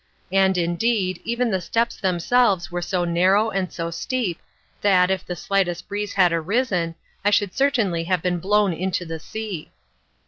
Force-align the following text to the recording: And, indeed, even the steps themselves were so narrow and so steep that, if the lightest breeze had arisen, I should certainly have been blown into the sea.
And, 0.31 0.57
indeed, 0.57 1.21
even 1.23 1.51
the 1.51 1.61
steps 1.61 1.95
themselves 1.95 2.71
were 2.71 2.81
so 2.81 3.05
narrow 3.05 3.51
and 3.51 3.71
so 3.71 3.91
steep 3.91 4.39
that, 4.81 5.11
if 5.11 5.23
the 5.23 5.39
lightest 5.47 5.87
breeze 5.87 6.13
had 6.13 6.33
arisen, 6.33 6.95
I 7.23 7.29
should 7.29 7.53
certainly 7.53 8.05
have 8.05 8.23
been 8.23 8.39
blown 8.39 8.73
into 8.73 9.05
the 9.05 9.19
sea. 9.19 9.69